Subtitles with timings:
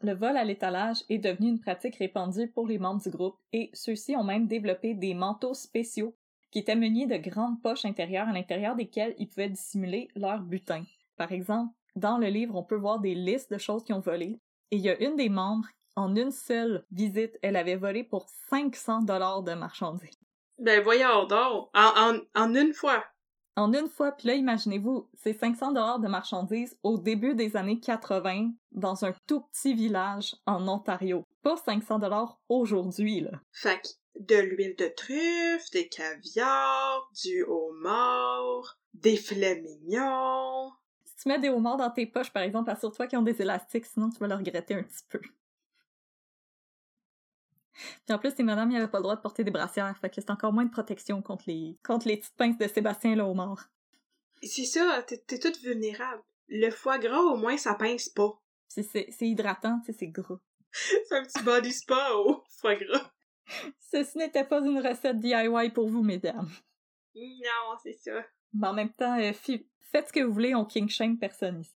[0.00, 3.70] Le vol à l'étalage est devenu une pratique répandue pour les membres du groupe et
[3.74, 6.16] ceux-ci ont même développé des manteaux spéciaux
[6.50, 10.84] qui étaient munis de grandes poches intérieures à l'intérieur desquelles ils pouvaient dissimuler leur butin.
[11.16, 14.40] Par exemple, dans le livre, on peut voir des listes de choses qui ont volé
[14.70, 18.28] et il y a une des membres, en une seule visite, elle avait volé pour
[18.48, 20.18] 500 dollars de marchandises.
[20.58, 23.04] Ben voyons donc, en, en, en une fois.
[23.56, 27.80] En une fois, puis là, imaginez-vous, c'est 500 dollars de marchandises au début des années
[27.80, 31.24] 80 dans un tout petit village en Ontario.
[31.42, 33.32] Pas 500 dollars aujourd'hui, là.
[33.52, 33.88] Fait que
[34.20, 40.72] de l'huile de truffe, des caviars, du homard, des filets mignons.
[41.04, 43.86] Si tu mets des homards dans tes poches, par exemple, assure-toi qu'ils ont des élastiques,
[43.86, 45.20] sinon tu vas le regretter un petit peu.
[48.06, 50.16] Puis en plus, ces madames, n'avaient pas le droit de porter des brassières, fait que
[50.16, 53.68] c'est encore moins de protection contre les, contre les petites pinces de Sébastien le homard.
[54.42, 56.22] C'est ça, t'es, t'es toute vulnérable.
[56.48, 58.40] Le foie gras, au moins, ça pince pas.
[58.68, 60.38] C'est, c'est, c'est hydratant, c'est gras.
[60.72, 63.10] C'est un petit body spa au foie gras.
[63.80, 66.48] Ceci n'était pas une recette DIY pour vous, mesdames.
[67.16, 68.24] Non, c'est ça.
[68.54, 69.32] Mais en même temps, euh,
[69.80, 71.74] faites ce que vous voulez, on king shame personne ici.